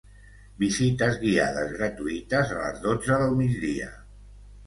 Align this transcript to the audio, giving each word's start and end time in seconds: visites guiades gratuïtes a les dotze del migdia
visites 0.61 1.17
guiades 1.23 1.75
gratuïtes 1.75 2.53
a 2.61 2.63
les 2.63 2.79
dotze 2.87 3.17
del 3.25 3.37
migdia 3.43 3.93